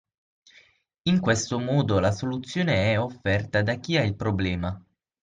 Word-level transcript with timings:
In 1.09 1.19
questo 1.19 1.59
modo 1.59 1.99
la 1.99 2.11
soluzione 2.11 2.91
è 2.91 2.99
offerta 2.99 3.61
da 3.61 3.75
chi 3.75 3.97
ha 3.97 4.01
il 4.03 4.15
problema. 4.15 4.83